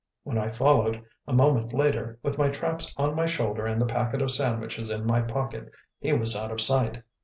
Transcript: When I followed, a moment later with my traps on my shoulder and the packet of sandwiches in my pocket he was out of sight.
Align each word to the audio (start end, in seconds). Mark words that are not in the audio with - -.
When 0.23 0.39
I 0.39 0.49
followed, 0.49 1.03
a 1.27 1.33
moment 1.33 1.73
later 1.73 2.17
with 2.23 2.39
my 2.39 2.49
traps 2.49 2.91
on 2.97 3.15
my 3.15 3.27
shoulder 3.27 3.67
and 3.67 3.79
the 3.79 3.85
packet 3.85 4.19
of 4.19 4.31
sandwiches 4.31 4.89
in 4.89 5.05
my 5.05 5.21
pocket 5.21 5.69
he 5.99 6.11
was 6.11 6.35
out 6.35 6.51
of 6.51 6.59
sight. 6.59 7.03